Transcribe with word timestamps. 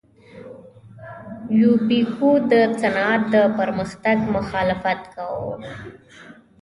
یوبیکو 1.59 2.29
د 2.51 2.53
صنعت 2.79 3.21
د 3.33 3.35
پرمختګ 3.59 4.17
مخالفت 4.35 4.99
کاوه. 5.13 5.53